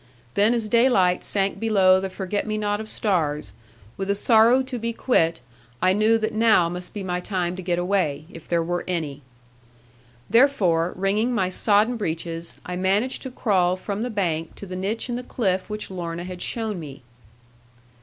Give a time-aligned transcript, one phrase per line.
[0.33, 3.53] Then as daylight sank below the forget me not of stars,
[3.97, 5.41] with a sorrow to be quit,
[5.79, 9.21] I knew that now must be my time to get away, if there were any.
[10.27, 15.07] Therefore, wringing my sodden breaches, I managed to crawl from the bank to the niche
[15.07, 17.03] in the cliff which Lorna had shown me.